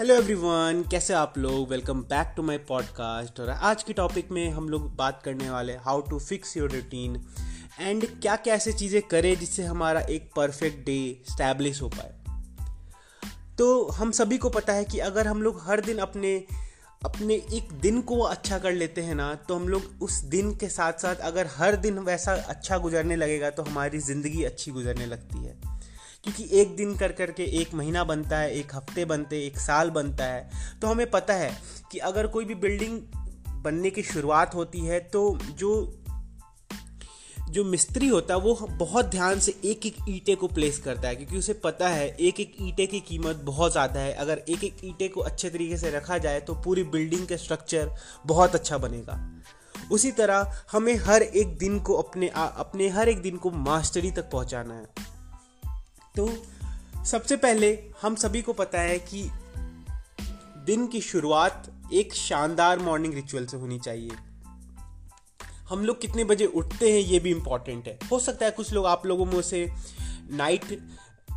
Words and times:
Hello 0.00 0.14
everyone 0.14 0.84
कैसे 0.90 1.14
आप 1.14 1.38
लोग? 1.38 1.68
Welcome 1.70 2.00
back 2.00 2.32
to 2.36 2.42
my 2.42 2.58
podcast 2.58 3.40
और 3.40 3.48
आज 3.48 3.82
के 3.82 3.92
टॉपिक 3.92 4.30
में 4.30 4.50
हम 4.50 4.68
लोग 4.68 4.96
बात 4.96 5.22
करने 5.24 5.50
वाले 5.50 5.72
how 5.76 6.00
to 6.00 6.18
fix 6.18 6.56
your 6.56 6.70
routine 6.70 7.26
and 7.80 8.20
क्या 8.20 8.36
क्या 8.36 8.54
ऐसे 8.54 8.72
चीज़ें 8.72 9.02
करें 9.02 9.38
जिससे 9.38 9.62
हमारा 9.62 10.00
एक 10.00 10.30
परफेक्ट 10.36 10.86
डे 10.86 11.22
स्टैब्लिश 11.30 11.82
हो 11.82 11.88
पाए। 11.88 12.14
तो 13.58 13.88
हम 13.88 14.10
सभी 14.10 14.38
को 14.38 14.50
पता 14.50 14.72
है 14.72 14.84
कि 14.84 14.98
अगर 14.98 15.26
हम 15.26 15.42
लोग 15.42 15.60
हर 15.62 15.80
दिन 15.80 15.98
अपने 15.98 16.44
अपने 17.04 17.34
एक 17.34 17.72
दिन 17.72 18.02
को 18.02 18.20
अच्छा 18.20 18.58
कर 18.58 18.72
लेते 18.72 19.00
हैं 19.00 19.14
ना 19.14 19.34
तो 19.34 19.56
हम 19.56 19.68
लोग 19.68 20.02
उस 20.02 20.12
दिन 20.12 20.56
के 20.56 20.68
साथ 20.68 20.92
साथ 20.92 21.16
अगर 21.16 21.46
हर 21.56 21.76
दिन 21.76 21.98
वैसा 21.98 22.34
अच्छा 22.34 22.78
गुजरने 22.78 23.16
लगेगा 23.16 23.50
तो 23.50 23.62
हमारी 23.62 23.98
ज़िंदगी 23.98 24.44
अच्छी 24.44 24.70
गुजरने 24.70 25.06
लगती 25.06 25.44
है। 25.44 25.65
क्योंकि 26.24 26.48
एक 26.60 26.74
दिन 26.76 26.96
कर 26.96 27.12
कर 27.12 27.30
के 27.30 27.44
एक 27.60 27.74
महीना 27.74 28.04
बनता 28.04 28.38
है, 28.38 28.52
एक 28.52 28.74
हफ़्ते 28.74 29.04
बनते 29.04 29.44
एक 29.46 29.58
साल 29.58 29.90
बनता 29.90 30.24
है। 30.24 30.48
तो 30.80 30.86
हमें 30.86 31.10
पता 31.10 31.34
है 31.34 31.50
कि 31.92 31.98
अगर 32.00 32.26
कोई 32.26 32.44
भी 32.44 32.54
बिल्डिंग 32.56 33.00
बनने 33.62 33.90
की 33.90 34.02
शुरुआत 34.04 34.54
होती 34.54 34.80
है 34.80 34.98
तो 35.00 35.38
जो 35.50 36.02
जो 37.48 37.62
मिस्त्री 37.64 38.06
होता 38.08 38.34
है, 38.34 38.40
वो 38.40 38.68
बहुत 38.72 39.06
ध्यान 39.06 39.40
से 39.40 39.54
एक 39.64 39.86
एक 39.86 39.96
ईंटे 40.08 40.34
को 40.34 40.48
प्लेस 40.48 40.78
करता 40.78 41.08
है, 41.08 41.16
क्योंकि 41.16 41.36
उसे 41.38 41.52
पता 41.54 41.88
है 41.88 42.08
एक 42.08 42.40
एक 42.40 42.56
ईंटे 42.60 42.86
की 42.86 43.00
कीमत 43.00 43.36
बहुत 43.44 43.72
ज़्यादा 43.72 44.00
है। 44.00 44.12
अगर 44.14 44.42
एक 44.48 44.64
एक 44.64 44.80
ईंटे 44.84 45.08
को 45.08 45.20
अच्छे 45.22 45.50
तरीके 45.50 45.76
से 45.76 45.90
रखा 45.90 46.18
जाए 46.18 46.40
तो 46.40 46.54
पूरी 46.54 46.82
बिल्डिंग 46.86 47.26
का 47.26 47.36
स्ट्रक्चर 47.36 47.94
बहुत 48.26 48.54
अच्छा 48.54 48.78
बनेगा। 48.78 49.18
उसी 49.90 50.10
तरह 50.12 50.52
हमें 50.72 50.94
हर 50.98 51.22
एक 51.22 51.56
दिन 51.58 51.78
को 51.80 51.94
अपने 51.94 52.28
अपने 52.34 52.88
हर 52.88 53.08
एक 53.08 53.22
दिन 53.22 53.36
को 53.36 53.50
मास्टरी 53.50 54.10
तक 54.10 54.30
पहुंचाना 54.30 54.74
है। 54.74 55.14
तो 56.16 56.46
सबसे 57.04 57.36
पहले 57.36 57.78
हम 58.02 58.14
सभी 58.14 58.42
को 58.42 58.52
पता 58.52 58.80
है 58.80 58.98
कि 58.98 59.30
दिन 60.66 60.86
की 60.86 61.00
शुरुआत 61.00 61.72
एक 61.92 62.14
शानदार 62.14 62.78
मॉर्निंग 62.78 63.14
रिचुअल 63.14 63.46
से 63.46 63.56
होनी 63.56 63.78
चाहिए। 63.78 64.10
हम 65.68 65.84
लोग 65.84 66.00
कितने 66.00 66.24
बजे 66.24 66.46
उठते 66.46 66.92
हैं, 66.92 67.00
ये 67.00 67.18
भी 67.18 67.30
इंपॉर्टेंट 67.30 67.88
है। 67.88 67.98
हो 68.12 68.18
सकता 68.18 68.44
है 68.44 68.50
कुछ 68.50 68.72
लोग 68.72 68.86
आप 68.86 69.06
लोगों 69.06 69.24
में 69.24 69.42
से 69.42 69.68
नाइट 70.30 70.78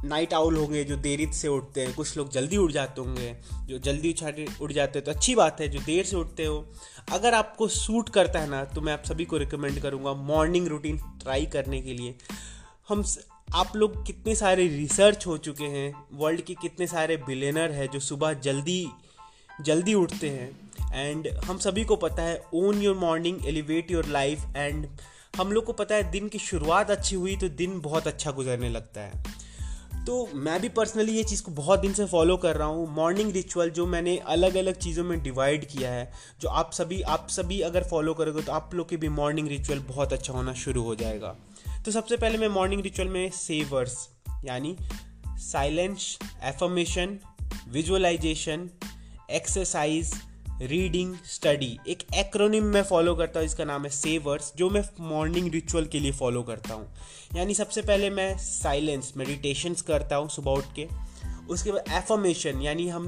नाइट 0.05 0.33
आउल 0.33 0.57
होंगे 0.57 0.83
जो 0.83 0.95
देरी 0.95 1.33
से 1.33 1.47
उठते 1.47 1.81
हैं। 1.81 1.93
कुछ 1.93 2.17
लोग 2.17 2.31
जल्दी 2.31 2.57
उठ 2.57 2.71
जाते 2.71 3.01
होंगे, 3.01 3.35
जो 3.65 3.79
जल्दी 3.79 4.15
उठ 4.61 4.71
जाते 4.71 4.99
हैं। 4.99 5.05
तो 5.05 5.11
अच्छी 5.11 5.35
बात 5.35 5.61
है, 5.61 5.67
जो 5.67 5.79
देर 5.79 6.05
से 6.05 6.15
उठते 6.15 6.45
हो। 6.45 6.73
अगर 7.11 7.33
आपको 7.33 7.67
सूट 7.67 8.09
करता 8.09 8.39
है 8.39 8.49
ना 8.49 8.63
तो 8.65 8.81
मैं 8.81 8.93
आप 8.93 9.03
सभी 9.05 9.25
को 9.25 9.37
रिकमेंड 9.37 9.81
करूँगा 9.81 10.13
मॉर्निंग 10.13 10.67
रूटीन 10.67 10.97
ट्राई 10.97 11.45
करने 11.45 11.81
के 11.81 11.93
लिए। 11.93 12.15
हम 12.89 13.03
आप 13.55 13.75
लोग 13.75 14.05
कितने 14.07 14.33
सारे 14.35 14.67
रिसर्च 14.67 15.25
हो 15.27 15.37
चुके 15.37 15.63
हैं 15.63 15.93
वर्ल्ड 16.13 16.41
के 16.41 16.53
कितने 16.53 16.87
सारे 16.87 17.15
बिलेनर 17.17 17.71
हैं 17.71 17.87
जो 17.91 17.99
सुबह 17.99 18.33
जल्दी 18.33 18.87
जल्दी 19.65 19.93
उठते 19.93 20.29
हैं। 20.29 20.49
एंड 20.93 21.27
हम 21.45 21.57
सभी 21.57 21.83
को 21.83 21.95
पता 21.95 22.23
है 22.23 22.41
own 22.53 22.81
your 22.81 22.95
morning 22.95 23.47
elevate 23.47 23.91
your 23.91 24.05
life 24.05 24.43
and 24.55 24.87
हम 25.37 25.51
लोग 25.51 25.65
को 25.65 25.73
पता 25.73 25.95
है, 25.95 26.11
दिन 26.11 26.27
की 26.27 26.39
शुरुआत 26.39 26.91
अच्छी 26.91 27.15
हुई 27.15 27.35
तो 27.35 27.49
दिन 27.49 27.79
बहुत 27.81 28.07
अच्छा 28.07 28.31
गुजरने 28.31 28.69
लगता 28.69 29.01
है। 29.01 29.37
तो 30.05 30.29
मैं 30.35 30.59
भी 30.61 30.69
पर्सनली 30.69 31.11
ये 31.11 31.23
चीज़ 31.23 31.43
को 31.43 31.51
बहुत 31.51 31.79
दिन 31.79 31.93
से 31.93 32.05
फॉलो 32.05 32.37
कर 32.37 32.55
रहा 32.55 32.67
हूँ। 32.67 32.87
मॉर्निंग 32.95 33.31
रिचुअल 33.31 33.69
जो 33.69 33.85
मैंने 33.85 34.17
अलग 34.27 34.55
अलग 34.55 34.77
चीज़ों 34.77 35.03
में 35.03 35.21
डिवाइड 35.23 35.65
किया 35.65 35.91
है, 35.91 36.11
जो 36.41 36.49
आप 36.49 36.71
सभी 36.71 37.01
आप 37.01 37.27
सभी 37.29 37.59
अगर 37.61 37.83
फॉलो 37.83 38.13
करोगे 38.13 38.41
तो 38.41 38.51
आप 38.51 38.75
लोग 38.75 38.89
के 38.89 38.97
भी 38.97 39.09
मॉर्निंग 39.09 39.47
रिचुअल 39.47 39.79
बहुत 39.79 40.13
अच्छा 40.13 40.33
होना 40.33 40.53
शुरू 40.53 40.83
हो 40.83 40.95
जाएगा। 40.95 41.35
तो 41.85 41.91
सबसे 41.91 42.17
पहले 42.17 42.37
मैं 42.37 42.47
मॉर्निंग 42.47 42.81
रिचुअल 42.81 43.07
में 43.07 43.29
सेवर्स 43.29 44.09
यानी 44.45 44.75
silence 45.37 46.17
affirmation 46.43 47.19
visualisation 47.67 48.69
exercise 49.31 50.13
reading 50.61 51.15
study 51.25 51.77
एक 51.87 51.99
एक्रोनिम 52.15 52.63
मैं 52.63 52.83
फॉलो 52.83 53.15
करता 53.15 53.39
हूँ, 53.39 53.45
इसका 53.45 53.65
नाम 53.65 53.83
है 53.83 53.89
सेवर्स 53.89 54.51
जो 54.57 54.69
मैं 54.69 54.83
मॉर्निंग 54.99 55.51
रिचुअल 55.53 55.85
के 55.85 55.99
लिए 55.99 56.11
फॉलो 56.11 56.43
करता 56.43 56.73
हूँ। 56.73 56.87
यानी 57.35 57.53
सबसे 57.53 57.81
पहले 57.81 58.09
मैं 58.09 58.37
साइलेंस 58.37 59.13
मेडिटेशन 59.17 59.73
करता 59.87 60.15
हूँ 60.15 60.29
सुबह 60.29 60.51
उठ 60.51 60.65
के। 60.79 60.87
उसके 61.49 61.71
बाद 61.71 61.83
एफर्मेशन 61.91 62.61
यानी 62.61 62.87
हम 62.87 63.07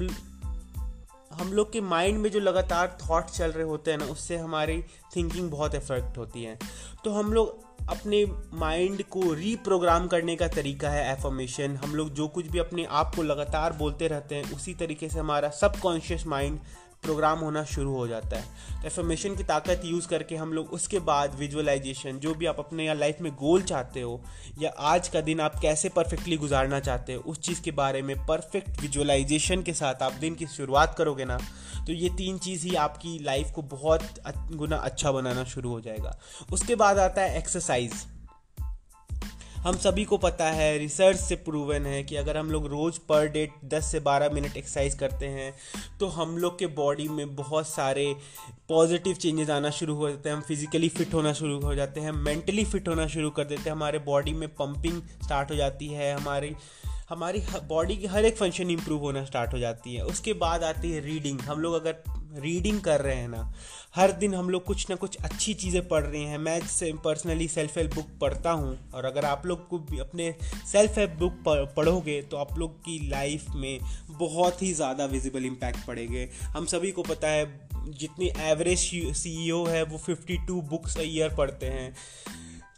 हम 1.33 1.51
लोग 1.53 1.71
के 1.73 1.81
माइंड 1.81 2.17
में 2.19 2.29
जो 2.31 2.39
लगातार 2.39 2.97
थॉट 3.01 3.25
चल 3.25 3.51
रहे 3.51 3.63
होते 3.63 3.91
हैं 3.91 3.97
ना, 3.97 4.05
उससे 4.05 4.37
हमारी 4.37 4.81
थिंकिंग 5.15 5.49
बहुत 5.51 5.75
इफ़ेक्ट 5.75 6.17
होती 6.17 6.43
है। 6.43 6.57
तो 7.03 7.11
हम 7.11 7.33
लोग 7.33 7.59
अपने 7.89 8.25
माइंड 8.53 9.03
को 9.03 9.33
रीप्रोग्राम 9.33 10.07
करने 10.07 10.35
का 10.35 10.47
तरीका 10.47 10.89
है 10.89 11.11
एफॉर्मेशन 11.13 11.75
हम 11.75 11.95
लोग 11.95 12.13
जो 12.13 12.27
कुछ 12.27 12.47
भी 12.47 12.59
अपने 12.59 12.85
आप 12.85 13.15
को 13.15 13.23
लगातार 13.23 13.73
बोलते 13.73 14.07
रहते 14.07 14.35
हैं, 14.35 14.55
उसी 14.55 14.73
तरीके 14.73 15.09
से 15.09 15.19
हमारा 15.19 15.49
सबकॉन्शियस 15.51 16.25
माइंड 16.27 16.59
प्रोग्राम 17.03 17.39
होना 17.39 17.63
शुरू 17.63 17.93
हो 17.95 18.07
जाता 18.07 18.37
है। 18.37 18.81
तो 18.81 18.87
एफर्मेशन 18.87 19.35
की 19.35 19.43
ताकत 19.43 19.81
यूज़ 19.85 20.07
करके 20.07 20.35
हम 20.35 20.51
लोग 20.53 20.73
उसके 20.73 20.99
बाद 21.01 21.35
विजुअलाइजेशन 21.35 22.19
जो 22.19 22.33
भी 22.33 22.45
आप 22.45 22.59
अपने 22.59 22.85
या 22.85 22.93
लाइफ 22.93 23.21
में 23.21 23.31
गोल 23.35 23.61
चाहते 23.63 24.01
हो, 24.01 24.21
या 24.61 24.69
आज 24.79 25.07
का 25.07 25.21
दिन 25.21 25.39
आप 25.39 25.59
कैसे 25.61 25.89
परफेक्टली 25.89 26.37
गुजारना 26.37 26.79
चाहते 26.79 27.13
हो, 27.13 27.21
उस 27.21 27.39
चीज़ 27.39 27.61
के 27.61 27.71
बारे 27.71 28.01
में 28.01 28.15
परफेक्ट 28.27 28.81
विजुअलाइजेशन 28.81 29.63
के 29.63 29.73
साथ 29.73 30.03
आप 30.03 30.13
दिन 30.21 30.35
की 30.35 30.47
शुरुआत 30.47 30.95
करोगे 30.97 31.25
ना 31.25 31.37
तो 31.87 31.93
ये 31.93 32.09
तीन 32.17 32.37
चीज़ 32.37 32.67
ही 32.67 32.75
आपकी 32.77 33.17
लाइफ 33.23 33.51
को 33.51 33.61
बहुत 33.69 34.21
गुना 34.53 34.77
अच्छा 34.77 35.11
बनाना 35.11 35.43
शुरू 35.45 35.69
हो 35.69 35.81
जाएगा। 35.81 36.17
उसके 36.53 36.75
बाद 36.75 36.97
आता 36.99 37.21
है 37.21 37.37
एक्सरसाइज 37.37 37.93
हम 39.61 39.75
सभी 39.77 40.03
को 40.05 40.17
पता 40.17 40.45
है 40.51 40.77
रिसर्च 40.77 41.17
से 41.17 41.35
प्रूवन 41.37 41.85
है 41.85 42.03
कि 42.03 42.15
अगर 42.15 42.37
हम 42.37 42.49
लोग 42.51 42.65
रोज़ 42.67 42.97
पर 43.09 43.27
डे 43.27 43.47
10 43.65 43.91
से 43.91 43.99
12 43.99 44.31
मिनट 44.33 44.55
एक्सरसाइज 44.57 44.93
करते 44.93 45.25
हैं 45.25 45.53
तो 45.99 46.07
हम 46.07 46.37
लोग 46.37 46.57
के 46.59 46.67
बॉडी 46.67 47.07
में 47.07 47.35
बहुत 47.35 47.67
सारे 47.67 48.05
पॉजिटिव 48.69 49.15
चेंजेस 49.15 49.49
आना 49.49 49.69
शुरू 49.69 49.95
हो 49.95 50.09
जाते 50.09 50.29
हैं। 50.29 50.35
हम 50.35 50.41
फिजिकली 50.41 50.89
फिट 50.89 51.13
होना 51.13 51.33
शुरू 51.33 51.59
हो 51.59 51.75
जाते 51.75 52.01
हैं 52.01 52.11
मेंटली 52.11 52.65
फिट 52.65 52.87
होना 52.87 53.07
शुरू 53.07 53.29
कर 53.29 53.43
देते 53.43 53.61
हैं। 53.61 53.71
हमारे 53.71 53.99
बॉडी 53.99 54.33
में 54.33 54.47
पंपिंग 54.49 55.01
स्टार्ट 55.23 55.51
हो 55.51 55.55
जाती 55.55 55.87
है, 55.87 56.13
हमारी 56.13 56.55
हमारी 57.09 57.43
बॉडी 57.67 57.97
की 57.97 58.07
हर 58.07 58.25
एक 58.25 58.37
फ़ंक्शन 58.37 58.69
इम्प्रूव 58.71 59.01
होना 59.01 59.23
स्टार्ट 59.25 59.53
हो 59.53 59.59
जाती 59.59 59.95
है। 59.95 60.05
उसके 60.05 60.33
बाद 60.35 60.63
आती 60.63 60.91
है 60.91 60.99
रीडिंग 61.05 61.39
हम 61.41 61.59
लोग 61.59 61.73
अगर 61.75 62.03
रीडिंग 62.33 62.79
कर 62.81 63.01
रहे 63.01 63.15
हैं 63.15 63.27
ना, 63.27 63.51
हर 63.95 64.11
दिन 64.13 64.33
हम 64.33 64.49
लोग 64.49 64.63
कुछ 64.63 64.89
ना 64.89 64.95
कुछ 64.95 65.15
अच्छी 65.19 65.53
चीज़ें 65.53 65.87
पढ़ 65.87 66.03
रहे 66.03 66.21
हैं। 66.21 66.37
मैं 66.39 66.59
पर्सनली 67.03 67.47
सेल्फ 67.47 67.77
हेल्प 67.77 67.95
बुक 67.95 68.09
पढ़ता 68.21 68.51
हूँ 68.51 68.77
और 68.93 69.05
अगर 69.05 69.25
आप 69.25 69.45
लोग 69.45 69.67
को 69.67 69.79
भी 69.81 69.99
अपने 69.99 70.33
सेल्फ 70.67 70.97
हेल्प 70.97 71.17
बुक 71.19 71.43
पढ़ोगे 71.75 72.21
तो 72.21 72.37
आप 72.37 72.57
लोग 72.59 72.77
की 72.79 72.97
लाइफ 73.09 73.49
में 73.55 73.79
बहुत 74.11 74.61
ही 74.61 74.71
ज़्यादा 74.73 75.05
विजिबल 75.07 75.45
इम्पैक्ट 75.45 75.85
पड़ेंगे। 75.87 76.29
हम 76.47 76.65
सभी 76.67 76.91
को 76.91 77.03
पता 77.03 77.27
है, 77.27 77.45
जितनी 77.89 78.31
एवरेज 78.41 78.79
सीईओ 79.15 79.65
है, 79.65 79.83
वो 79.83 79.97
52 79.99 80.61
बुक्स 80.69 80.97
अ 80.97 81.01
ईयर 81.03 81.35
पढ़ते 81.35 81.65
हैं। 81.67 81.93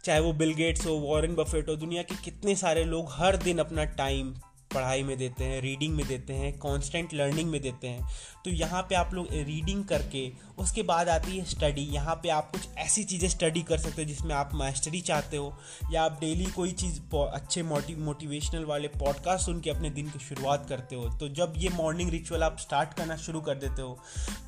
चाहे 0.04 0.20
वो 0.20 0.32
बिल 0.34 0.52
गेट्स 0.54 0.86
हो 0.86 0.94
वॉरेन 1.00 1.34
बफेट 1.34 1.68
हो, 1.68 1.76
दुनिया 1.76 2.02
के 2.02 2.14
कितने 2.24 2.54
सारे 2.56 2.84
लोग 2.84 3.06
हर 3.10 3.36
दिन 3.36 3.58
अपना 3.58 3.84
टाइम 3.94 4.34
पढ़ाई 4.74 5.02
में 5.02 5.16
देते 5.18 5.44
हैं 5.44 5.60
रीडिंग 5.62 5.94
में 5.96 6.06
देते 6.06 6.32
हैं 6.34 6.52
कॉन्स्टेंट 6.58 7.14
लर्निंग 7.14 7.50
में 7.50 7.60
देते 7.62 7.88
हैं। 7.88 8.08
तो 8.44 8.50
यहाँ 8.52 8.82
पे 8.82 8.94
आप 8.94 9.14
लोग 9.14 9.28
रीडिंग 9.32 9.84
करके, 9.84 10.30
उसके 10.58 10.82
बाद 10.84 11.08
आती 11.08 11.38
है 11.38 11.44
स्टडी 11.46 11.82
यहाँ 11.92 12.14
पे 12.14 12.28
आप 12.30 12.50
कुछ 12.52 12.68
ऐसी 12.78 13.04
चीज़ें 13.04 13.28
स्टडी 13.28 13.62
कर 13.62 13.78
सकते 13.78 14.02
हो 14.02 14.08
जिसमें 14.08 14.34
आप 14.34 14.50
मास्टरी 14.54 15.00
चाहते 15.02 15.36
हो, 15.36 15.52
या 15.92 16.02
आप 16.04 16.18
डेली 16.20 16.46
कोई 16.46 16.72
चीज़ 16.74 17.00
अच्छे 17.14 17.62
मोटिव 17.64 17.98
मोटिवेशनल 18.04 18.64
वाले 18.64 18.88
पॉडकास्ट 18.90 19.46
सुन 19.46 19.60
के 19.60 19.70
अपने 19.70 19.90
दिन 19.90 20.10
की 20.10 20.18
शुरुआत 20.20 20.66
करते 20.68 20.96
हो। 20.96 21.08
तो 21.10 21.28
जब 21.30 21.54
ये 21.56 21.68
मॉर्निंग 21.72 22.10
रिचुअल 22.10 22.42
आप 22.42 22.58
स्टार्ट 22.60 22.94
करना 22.94 23.16
शुरू 23.18 23.40
कर 23.40 23.54
देते 23.56 23.82
हो 23.82 23.98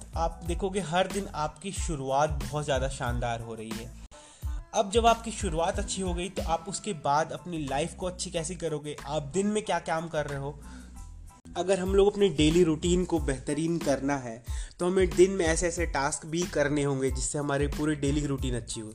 तो 0.03 0.19
आप 0.21 0.41
देखोगे 0.47 0.81
हर 0.83 1.07
दिन 1.09 1.29
आपकी 1.37 1.73
शुरुआत 1.75 2.31
बहुत 2.43 2.65
ज़्यादा 2.65 2.89
शानदार 2.91 3.41
हो 3.41 3.55
रही 3.55 3.71
है। 3.71 4.06
अब 4.77 4.91
जब 4.91 5.07
आपकी 5.07 5.31
शुरुआत 5.31 5.79
अच्छी 5.79 6.03
हो 6.03 6.13
गई 6.15 6.29
तो 6.29 6.43
आप 6.43 6.65
उसके 6.69 6.93
बाद 7.05 7.31
अपनी 7.33 7.59
लाइफ 7.67 7.95
को 7.95 8.07
अच्छी 8.07 8.31
कैसे 8.31 8.55
करोगे? 8.55 8.97
आप 9.07 9.31
दिन 9.35 9.47
में 9.47 9.63
क्या 9.63 9.79
काम 9.79 10.09
कर 10.09 10.27
रहे 10.27 10.39
हो? 10.39 10.59
अगर 11.57 11.81
हम 11.81 11.95
लोग 11.95 12.13
अपनी 12.13 12.29
डेली 12.31 12.65
रूटीन 12.65 13.05
को 13.05 13.19
बेहतरीन 13.21 13.79
करना 13.79 14.17
है 14.17 14.43
तो 14.79 14.87
हमें 14.87 15.09
दिन 15.11 15.31
में 15.31 15.45
ऐसे 15.47 15.67
ऐसे 15.69 15.87
टास्क 15.87 16.27
भी 16.27 16.43
करने 16.51 16.85
होंगे 16.85 17.11
जिससे 17.11 17.39
हमारी 17.39 17.67
पूरी 17.69 17.95
डेली 17.97 18.27
रूटीन 18.27 18.57
अच्छी 18.57 18.81
हो। 18.81 18.93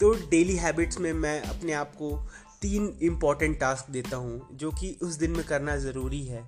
तो 0.00 0.12
डेली 0.30 0.56
हैबिट्स 0.56 0.98
में 0.98 1.12
मैं 1.12 1.40
अपने 1.42 1.72
आप 1.72 1.94
को 1.94 2.16
तीन 2.62 2.92
इंपॉर्टेंट 3.02 3.60
टास्क 3.60 3.90
देता 3.90 4.16
हूँ, 4.16 4.48
जो 4.52 4.70
कि 4.70 4.96
उस 5.02 5.14
दिन 5.14 5.30
में 5.30 5.44
करना 5.44 5.76
ज़रूरी 5.76 6.24
है। 6.26 6.44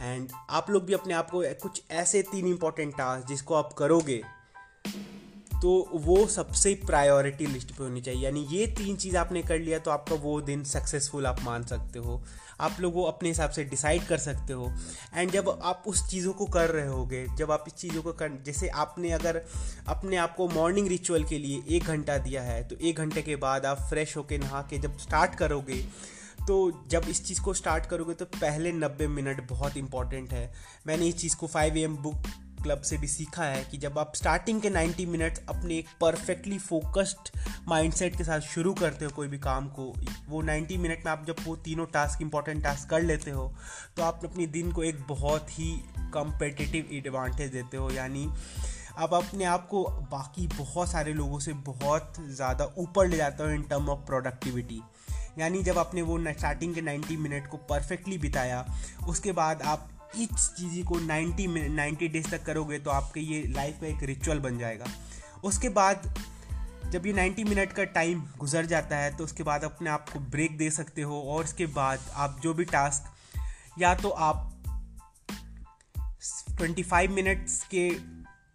एंड 0.00 0.28
आप 0.50 0.70
लोग 0.70 0.84
भी 0.84 0.92
अपने 0.92 1.14
आप 1.14 1.30
को 1.30 1.42
कुछ 1.62 1.82
ऐसे 1.90 2.22
तीन 2.22 2.46
इंपॉर्टेंट 2.46 2.96
टास्क 2.96 3.28
जिसको 3.28 3.54
आप 3.54 3.72
करोगे 3.72 4.22
तो 5.64 5.70
वो 5.94 6.26
सबसे 6.26 6.74
प्रायोरिटी 6.76 7.46
लिस्ट 7.46 7.70
पे 7.72 7.82
होनी 7.84 8.00
चाहिए। 8.00 8.22
यानी 8.22 8.40
ये 8.50 8.66
तीन 8.76 8.96
चीज़ 8.96 9.16
आपने 9.16 9.42
कर 9.42 9.58
लिया 9.58 9.78
तो 9.78 9.90
आपका 9.90 10.14
वो 10.14 10.40
दिन 10.42 10.64
सक्सेसफुल 10.64 11.26
आप 11.26 11.40
मान 11.42 11.64
सकते 11.66 11.98
हो। 11.98 12.22
आप 12.60 12.76
लोग 12.80 12.94
वो 12.94 13.04
अपने 13.04 13.28
हिसाब 13.28 13.50
से 13.50 13.64
डिसाइड 13.64 14.06
कर 14.06 14.18
सकते 14.18 14.52
हो। 14.52 14.70
एंड 15.14 15.30
जब 15.30 15.48
आप 15.62 15.84
उस 15.86 16.06
चीज़ों 16.10 16.32
को 16.32 16.46
कर 16.46 16.70
रहे 16.70 16.86
होगे, 16.86 17.24
जब 17.36 17.52
आप 17.52 17.64
इस 17.66 17.74
चीज़ों 17.74 18.02
को 18.02 18.12
कर, 18.12 18.38
जैसे 18.46 18.68
आपने 18.68 19.10
अगर 19.10 19.42
अपने 19.88 20.16
आप 20.16 20.36
को 20.36 20.48
मॉर्निंग 20.48 20.88
रिचुअल 20.88 21.24
के 21.24 21.38
लिए 21.38 21.62
एक 21.68 21.84
घंटा 21.84 22.18
दिया 22.18 22.42
है 22.42 22.62
तो 22.68 22.76
एक 22.78 22.96
घंटे 22.96 23.22
के 23.22 23.36
बाद 23.38 23.66
आप 23.66 23.88
फ्रेश 23.90 24.16
होके 24.16 24.38
नहा 24.38 24.62
के 24.70 24.78
जब 24.78 24.98
स्टार्ट 24.98 25.34
करोगे 25.34 25.82
तो 26.46 26.56
जब 26.90 27.04
इस 27.08 27.24
चीज़ 27.26 27.40
को 27.42 27.54
स्टार्ट 27.54 27.86
करोगे 27.86 28.14
तो 28.14 28.24
पहले 28.38 28.72
नब्बे 28.74 29.06
मिनट 29.08 29.48
बहुत 29.50 29.76
इंपॉर्टेंट 29.76 30.32
है। 30.32 30.50
मैंने 30.86 31.06
इस 31.06 31.16
चीज़ 31.16 31.36
को 31.36 31.46
फाइव 31.46 31.76
एम 31.78 31.96
बुक 31.96 32.26
क्लब 32.64 32.80
से 32.80 32.96
भी 32.98 33.08
सीखा 33.08 33.44
है 33.44 33.64
कि 33.64 33.78
जब 33.78 33.98
आप 33.98 34.12
स्टार्टिंग 34.16 34.60
के 34.62 34.70
90 34.70 35.06
मिनट 35.06 35.38
अपने 35.48 35.78
एक 35.78 35.88
परफेक्टली 36.00 36.58
फोकस्ड 36.58 37.30
माइंडसेट 37.68 38.16
के 38.16 38.24
साथ 38.24 38.40
शुरू 38.40 38.72
करते 38.74 39.04
हो 39.04 39.10
कोई 39.10 39.28
भी 39.28 39.38
काम 39.38 39.68
को, 39.68 39.84
वो 40.28 40.42
90 40.42 40.76
मिनट 40.78 41.04
में 41.04 41.12
आप 41.12 41.24
जब 41.26 41.36
वो 41.44 41.56
तीनों 41.64 41.86
टास्क 41.86 42.22
इंपॉर्टेंट 42.22 42.62
टास्क 42.64 42.88
कर 42.90 43.02
लेते 43.02 43.30
हो 43.30 43.52
तो 43.96 44.02
आप 44.02 44.24
अपने 44.24 44.46
दिन 44.48 44.72
को 44.72 44.82
एक 44.82 45.06
बहुत 45.08 45.58
ही 45.58 45.72
कंपेटिटिव 46.14 46.88
एडवांटेज 46.92 47.50
देते 47.52 47.76
हो। 47.76 47.90
यानी 47.90 48.28
आप 48.98 49.14
अपने 49.14 49.44
आप 49.44 49.66
को 49.68 49.84
बाकी 50.10 50.46
बहुत 50.48 50.90
सारे 50.90 51.12
लोगों 51.12 51.38
से 51.38 51.52
बहुत 51.66 52.14
ज़्यादा 52.20 52.72
ऊपर 52.78 53.08
ले 53.08 53.16
जाते 53.16 53.42
हो 53.42 53.50
इन 53.50 53.62
टर्म 53.62 53.88
ऑफ़ 53.88 54.06
प्रोडक्टिविटी 54.06 54.80
यानी 55.38 55.62
जब 55.62 55.78
आपने 55.78 56.02
वो 56.02 56.18
स्टार्टिंग 56.28 56.74
के 56.74 56.82
90 56.82 57.16
मिनट 57.18 57.46
को 57.46 57.56
परफेक्टली 57.70 58.18
बिताया, 58.18 58.64
उसके 59.08 59.32
बाद 59.32 59.62
आप 59.62 59.88
इस 60.18 60.48
चीज़ 60.50 60.84
को 60.86 61.00
90 61.00 61.46
मिनट 61.46 61.98
90 61.98 62.08
डेज़ 62.08 62.28
तक 62.28 62.44
करोगे 62.44 62.78
तो 62.78 62.90
आपके 62.90 63.20
ये 63.20 63.42
लाइफ 63.48 63.80
का 63.80 63.86
एक 63.86 64.02
रिचुअल 64.02 64.38
बन 64.38 64.58
जाएगा। 64.58 64.84
उसके 65.44 65.68
बाद 65.68 66.14
जब 66.88 67.06
ये 67.06 67.12
90 67.12 67.44
मिनट 67.44 67.72
का 67.72 67.84
टाइम 67.84 68.22
गुजर 68.38 68.66
जाता 68.66 68.96
है 68.96 69.16
तो 69.16 69.24
उसके 69.24 69.42
बाद 69.42 69.64
अपने 69.64 69.90
आप 69.90 70.08
को 70.08 70.18
ब्रेक 70.20 70.56
दे 70.58 70.70
सकते 70.70 71.02
हो 71.02 71.20
और 71.22 71.44
उसके 71.44 71.66
बाद 71.66 72.00
आप 72.14 72.38
जो 72.42 72.54
भी 72.54 72.64
टास्क, 72.64 73.12
या 73.78 73.94
तो 73.94 74.08
आप 74.08 74.50
25 76.60 77.08
मिनट्स 77.08 77.62
के 77.64 77.88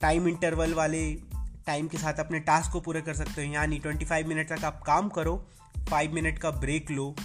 टाइम 0.01 0.27
इंटरवल 0.27 0.73
वाले 0.73 1.13
टाइम 1.67 1.87
के 1.87 1.97
साथ 1.97 2.13
अपने 2.13 2.39
टास्क 2.39 2.71
को 2.71 2.79
पूरा 2.79 3.01
कर 3.01 3.13
सकते 3.13 3.47
हो। 3.47 3.53
यानी 3.53 3.79
25 3.79 4.27
मिनट 4.27 4.49
तक 4.49 4.65
आप 4.65 4.81
काम 4.83 5.09
करो 5.09 5.35
5 5.91 6.11
मिनट 6.11 6.39
का 6.39 6.51
ब्रेक 6.51 6.91
लो, 6.91 7.15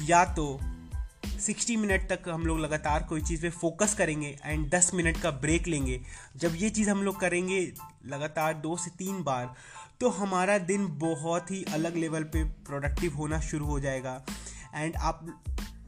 या 0.00 0.24
तो 0.24 0.60
60 1.40 1.76
मिनट 1.76 2.08
तक 2.08 2.28
हम 2.28 2.46
लोग 2.46 2.60
लगातार 2.60 3.02
कोई 3.02 3.20
चीज़ 3.20 3.42
पे 3.42 3.50
फोकस 3.50 3.94
करेंगे 3.94 4.36
एंड 4.44 4.68
10 4.70 4.90
मिनट 4.94 5.20
का 5.20 5.30
ब्रेक 5.30 5.66
लेंगे। 5.66 6.00
जब 6.36 6.54
ये 6.56 6.70
चीज़ 6.70 6.90
हम 6.90 7.02
लोग 7.02 7.20
करेंगे 7.20 7.60
लगातार 8.06 8.54
दो 8.54 8.76
से 8.76 8.90
तीन 8.90 9.22
बार 9.22 9.54
तो 10.00 10.08
हमारा 10.08 10.58
दिन 10.58 10.86
बहुत 10.98 11.50
ही 11.50 11.64
अलग 11.72 11.96
लेवल 11.96 12.24
पे 12.24 12.44
प्रोडक्टिव 12.44 13.14
होना 13.14 13.40
शुरू 13.40 13.66
हो 13.66 13.80
जाएगा। 13.80 14.24
एंड 14.74 14.96
आप 14.96 15.20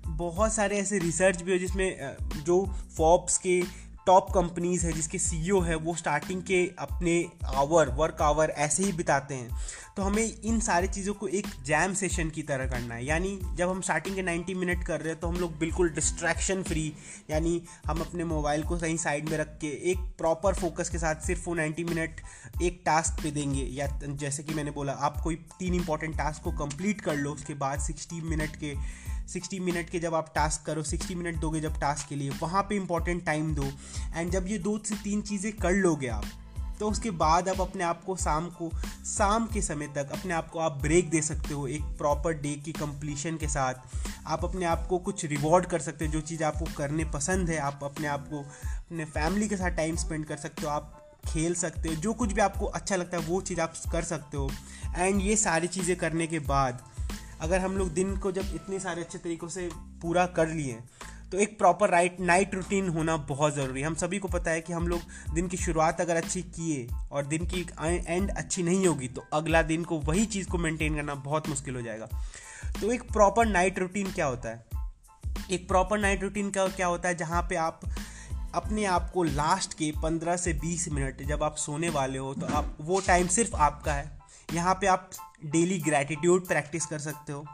बहुत 0.07 0.53
सारे 0.53 0.79
ऐसे 0.79 0.99
रिसर्च 0.99 1.43
भी 1.43 1.53
हो 1.53 1.59
जिसमें 1.59 2.17
जो 2.45 2.65
फॉब्स 2.97 3.39
के 3.39 3.61
टॉप 4.07 4.31
कंपनीज़ 4.31 4.87
है, 4.87 4.93
जिसके 4.93 5.19
सीईओ 5.19 5.61
है, 5.61 5.75
वो 5.75 5.95
स्टार्टिंग 5.95 6.43
के 6.43 6.63
अपने 6.79 7.15
आवर 7.45 7.89
वर्क 7.89 8.23
आवर 8.23 8.51
ऐसे 8.51 8.85
ही 8.85 8.93
बिताते 8.93 9.35
हैं। 9.35 9.49
तो 9.97 10.03
हमें 10.03 10.41
इन 10.45 10.59
सारी 10.61 10.89
चीज़ों 10.89 11.13
को 11.15 11.27
एक 11.29 11.47
जैम 11.65 11.95
सेशन 11.95 12.31
की 12.31 12.43
तरह 12.43 12.67
करना 12.67 12.95
है। 12.95 13.05
यानी 13.07 13.39
जब 13.55 13.69
हम 13.69 13.81
स्टार्टिंग 13.81 14.17
के 14.17 14.23
90 14.23 14.55
मिनट 14.55 14.85
कर 14.85 15.01
रहे 15.01 15.09
हैं 15.09 15.21
तो 15.21 15.29
हम 15.29 15.37
लोग 15.37 15.57
बिल्कुल 15.59 15.91
डिस्ट्रैक्शन 15.91 16.63
फ्री 16.63 16.93
यानी 17.31 17.63
हम 17.87 18.01
अपने 18.01 18.25
मोबाइल 18.25 18.63
को 18.63 18.79
कहीं 18.79 18.97
साइड 18.97 19.29
में 19.29 19.37
रख 19.39 19.57
के 19.61 19.69
एक 19.91 19.99
प्रॉपर 20.19 20.55
फोकस 20.55 20.91
के 20.91 20.99
साथ 20.99 21.27
सिर्फ़ 21.27 21.49
वो 21.49 21.55
90 21.57 21.85
मिनट 21.85 22.21
एक 22.63 22.81
टास्क 22.87 23.23
पे 23.23 23.31
देंगे। 23.31 23.63
या 23.63 23.89
जैसे 24.05 24.43
कि 24.43 24.55
मैंने 24.55 24.71
बोला, 24.71 24.93
आप 24.93 25.21
कोई 25.25 25.35
तीन 25.59 25.75
इंपॉर्टेंट 25.75 26.17
टास्क 26.19 26.43
को 26.43 26.53
कंप्लीट 26.59 27.01
कर 27.01 27.17
लो, 27.17 27.33
उसके 27.33 27.55
बाद 27.55 27.81
सिक्सटी 27.81 28.21
मिनट 28.21 28.57
के 28.57 28.75
सिक्सटी 29.29 29.61
मिनट 29.61 29.91
के 29.91 29.99
जब 29.99 30.15
आप 30.15 30.33
टास्क 30.35 30.67
करो 30.67 30.83
सिक्सटी 30.83 31.15
मिनट 31.15 31.37
दोगे 31.37 31.61
जब 31.61 31.81
टास्क 31.81 32.09
के 32.09 32.17
लिए, 32.17 32.31
वहाँ 32.43 32.63
पे 32.63 32.77
इंपॉर्टेंट 32.77 33.25
टाइम 33.27 33.55
दो। 33.55 33.71
एंड 34.15 34.31
जब 34.31 34.47
ये 34.49 34.59
दो 34.59 34.79
से 34.79 34.95
तीन 35.05 35.23
चीज़ें 35.23 35.53
कर 35.53 35.73
लोगे 35.73 36.09
आप 36.09 36.25
तो 36.81 36.91
उसके 36.91 37.11
बाद 37.11 37.49
आप 37.49 37.61
अपने 37.61 37.85
आप 37.85 38.05
को 38.05 38.17
शाम 38.17 38.49
को, 38.51 38.71
शाम 39.07 39.47
के 39.47 39.63
समय 39.63 39.87
तक 39.87 40.11
अपने 40.13 40.35
आप 40.35 40.51
को 40.51 40.59
आप 40.59 40.73
ब्रेक 40.73 41.11
दे 41.11 41.23
सकते 41.23 41.55
हो 41.55 41.67
एक 41.67 41.83
प्रॉपर 41.83 42.33
डे 42.33 42.55
की 42.55 42.73
कंप्लीशन 42.73 43.37
के 43.37 43.49
साथ। 43.49 43.75
आप 44.27 44.45
अपने 44.45 44.65
आप 44.65 44.87
को 44.87 44.99
कुछ 44.99 45.25
रिवॉर्ड 45.25 45.67
कर 45.67 45.79
सकते 45.79 46.07
हो, 46.07 46.13
जो 46.13 46.21
चीज़ 46.21 46.45
आपको 46.45 46.65
करने 46.77 47.05
पसंद 47.05 47.51
है, 47.51 47.59
आप 47.59 47.81
अपने 47.83 48.07
आप 48.07 48.29
को 48.29 48.41
अपने 48.41 49.05
फैमिली 49.05 49.49
के 49.49 49.57
साथ 49.57 49.71
टाइम 49.71 49.97
स्पेंड 49.97 50.27
कर 50.27 50.37
सकते 50.37 50.63
हो, 50.63 50.69
आप 50.69 51.03
खेल 51.29 51.55
सकते 51.55 51.89
हो, 51.89 51.95
जो 51.95 52.13
कुछ 52.13 52.33
भी 52.33 52.41
आपको 52.41 52.67
अच्छा 52.67 52.97
लगता 52.97 53.17
है, 53.17 53.27
वो 53.27 53.41
चीज़ 53.41 53.61
आप 53.61 53.75
कर 53.93 54.03
सकते 54.03 54.37
हो। 54.37 54.51
एंड 54.97 55.21
ये 55.21 55.37
सारी 55.37 55.67
चीज़ें 55.67 55.97
करने 55.97 56.27
के 56.27 56.39
बाद, 56.39 56.83
अगर 57.41 57.61
हम 57.61 57.77
लोग 57.77 57.89
दिन 57.89 58.17
को 58.17 58.33
जब 58.33 58.55
इतने 58.55 58.79
सारे 58.79 59.03
अच्छे 59.03 59.19
तरीक़ों 59.19 59.49
से 59.49 59.69
पूरा 60.03 60.27
कर 60.27 60.49
लिए 60.49 60.79
तो 61.33 61.39
एक 61.39 61.59
प्रॉपर 61.59 61.91
राइट 61.91 62.21
नाइट 62.21 62.55
रूटीन 62.55 62.89
होना 62.89 63.17
बहुत 63.17 63.55
ज़रूरी 63.55 63.81
है। 63.81 63.87
हम 63.87 63.95
सभी 63.95 64.19
को 64.19 64.29
पता 64.29 64.51
है 64.51 64.61
कि 64.61 64.73
हम 64.73 64.87
लोग 64.89 65.35
दिन 65.35 65.49
की 65.49 65.57
शुरुआत 65.57 66.01
अगर 66.01 66.17
अच्छी 66.17 66.43
किए 66.43 66.87
और 67.13 67.27
दिन 67.27 67.47
की 67.47 67.67
एंड 67.81 68.31
अच्छी 68.31 68.63
नहीं 68.63 68.87
होगी 68.87 69.09
तो 69.09 69.25
अगला 69.33 69.63
दिन 69.63 69.85
को 69.85 69.99
वही 69.99 70.27
चीज़ 70.27 70.49
को 70.49 70.59
मेंटेन 70.59 70.95
करना 70.97 71.15
बहुत 71.15 71.49
मुश्किल 71.49 71.75
हो 71.75 71.83
जाएगा। 71.83 72.07
तो 72.81 72.93
एक 72.93 73.03
प्रॉपर 73.03 73.47
नाइट 73.47 73.79
रूटीन 73.79 74.13
क्या 74.13 74.27
होता 74.27 74.49
है? 74.49 74.65
एक 75.51 75.67
प्रॉपर 75.69 75.99
नाइट 75.99 76.23
रूटीन 76.23 76.51
का 76.51 76.67
क्या 76.69 76.87
होता 76.87 77.09
है? 77.09 77.15
जहाँ 77.15 77.43
पे 77.43 77.57
आप 77.57 77.81
अपने 78.55 78.85
आप 78.85 79.11
को 79.11 79.23
लास्ट 79.23 79.75
के 79.75 79.93
15 80.03 80.37
से 80.37 80.53
20 80.55 80.89
मिनट 80.89 81.23
जब 81.23 81.43
आप 81.43 81.57
सोने 81.57 81.89
वाले 81.89 82.19
हो 82.19 82.35
तो 82.35 82.47
आप, 82.47 82.77
वो 82.81 83.01
टाइम 83.01 83.27
सिर्फ़ 83.29 83.57
आपका 83.57 83.95
है। 83.95 84.19
यहाँ 84.53 84.75
पे 84.75 84.87
आप 84.87 85.11
डेली 85.45 85.79
ग्रैटिट्यूड 85.79 86.47
प्रैक्टिस 86.47 86.87
कर 86.87 86.99
सकते 86.99 87.33
हो। 87.33 87.45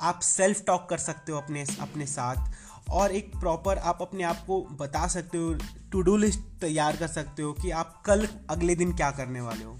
आप 0.00 0.20
सेल्फ 0.20 0.62
टॉक 0.66 0.88
कर 0.90 0.98
सकते 0.98 1.32
हो 1.32 1.38
अपने 1.38 1.64
अपने 1.80 2.06
साथ। 2.06 2.52
और 2.90 3.12
एक 3.12 3.36
प्रॉपर 3.36 3.78
आप 3.78 3.98
अपने 4.00 4.24
आप 4.24 4.36
को 4.46 4.60
बता 4.60 5.06
सकते 5.06 5.38
हो 5.38 5.54
टू 5.92 6.02
डू 6.02 6.16
लिस्ट 6.16 6.40
तैयार 6.60 6.96
कर 6.96 7.06
सकते 7.06 7.42
हो 7.42 7.52
कि 7.52 7.70
आप 7.70 8.02
कल 8.06 8.28
अगले 8.50 8.74
दिन 8.74 8.96
क्या 8.96 9.10
करने 9.10 9.40
वाले 9.40 9.64
हो। 9.64 9.76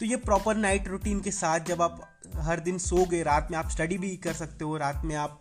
तो 0.00 0.06
ये 0.06 0.16
प्रॉपर 0.16 0.56
नाइट 0.56 0.88
रूटीन 0.88 1.20
के 1.20 1.30
साथ 1.30 1.60
जब 1.60 1.82
आप 1.82 2.17
हर 2.36 2.60
दिन 2.60 2.78
सोगे, 2.78 3.22
रात 3.22 3.48
में 3.50 3.56
आप 3.58 3.68
स्टडी 3.70 3.98
भी 3.98 4.16
कर 4.16 4.32
सकते 4.34 4.64
हो, 4.64 4.76
रात 4.76 5.02
में 5.04 5.14
आप 5.16 5.38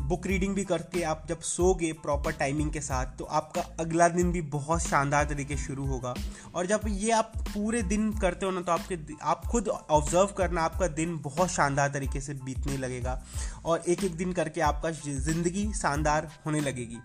बुक 0.00 0.26
रीडिंग 0.26 0.54
भी 0.54 0.64
करके 0.64 1.02
आप 1.04 1.24
जब 1.28 1.40
सोगे 1.42 1.92
प्रॉपर 1.94 2.32
टाइमिंग 2.34 2.70
के 2.72 2.80
साथ 2.80 3.16
तो 3.18 3.24
आपका 3.32 3.62
अगला 3.80 4.08
दिन 4.08 4.32
भी 4.32 4.40
बहुत 4.50 4.82
शानदार 4.82 5.24
तरीके 5.24 5.56
शुरू 5.56 5.86
होगा। 5.86 6.14
और 6.54 6.66
जब 6.66 6.80
ये 6.88 7.10
आप 7.12 7.32
पूरे 7.48 7.82
दिन 7.84 8.10
करते 8.18 8.46
हो 8.46 8.52
ना 8.52 8.60
तो 8.60 8.72
आपके 8.72 8.98
आप 9.22 9.46
खुद 9.46 9.68
ऑब्ज़र्व 9.68 10.34
करना 10.38 10.62
आपका 10.62 10.88
दिन 10.94 11.16
बहुत 11.18 11.50
शानदार 11.50 11.88
तरीके 11.88 12.20
से 12.20 12.34
बीतने 12.34 12.76
लगेगा 12.76 13.20
और 13.64 13.82
एक 13.88 14.04
एक 14.04 14.16
दिन 14.16 14.32
करके 14.32 14.60
आपका 14.62 14.90
ज़िंदगी 14.90 15.72
शानदार 15.74 16.30
होने 16.46 16.60
लगेगी। 16.60 16.98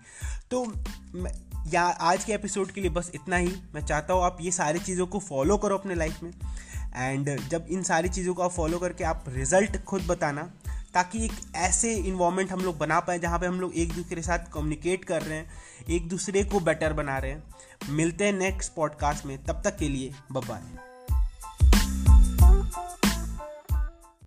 तो 0.50 0.64
या 1.68 1.82
आज 1.82 2.24
के 2.24 2.32
एपिसोड 2.32 2.70
के 2.70 2.80
लिए 2.80 2.90
बस 2.90 3.10
इतना 3.14 3.36
ही। 3.36 3.52
मैं 3.74 3.80
चाहता 3.80 4.14
हूँ 4.14 4.22
आप 4.24 4.38
ये 4.40 4.50
सारी 4.50 4.78
चीज़ों 4.78 5.06
को 5.06 5.18
फॉलो 5.20 5.56
करो 5.58 5.76
अपने 5.76 5.94
लाइफ 5.94 6.22
में। 6.22 6.30
एंड 6.96 7.40
जब 7.48 7.66
इन 7.70 7.82
सारी 7.82 8.08
चीज़ों 8.08 8.34
को 8.34 8.42
आप 8.42 8.50
फॉलो 8.50 8.78
करके 8.78 9.04
आप 9.04 9.24
रिज़ल्ट 9.28 9.84
खुद 9.84 10.06
बताना, 10.06 10.42
ताकि 10.94 11.24
एक 11.24 11.32
ऐसे 11.54 11.94
इन्वामेंट 11.94 12.52
हम 12.52 12.60
लोग 12.60 12.78
बना 12.78 13.00
पाए 13.00 13.18
जहाँ 13.18 13.38
पे 13.38 13.46
हम 13.46 13.60
लोग 13.60 13.74
एक 13.74 13.92
दूसरे 13.92 14.16
के 14.16 14.22
साथ 14.22 14.38
कम्युनिकेट 14.38 15.04
कर 15.04 15.22
रहे 15.22 15.38
हैं, 15.38 15.50
एक 15.90 16.08
दूसरे 16.08 16.44
को 16.44 16.60
बेटर 16.60 16.92
बना 16.92 17.18
रहे 17.18 17.30
हैं। 17.30 17.42
मिलते 17.90 18.24
हैं 18.24 18.32
नेक्स्ट 18.32 18.72
पॉडकास्ट 18.72 19.26
में, 19.26 19.44
तब 19.44 19.62
तक 19.64 19.76
के 19.76 19.88
लिए 19.88 20.12
बाय 20.32 20.62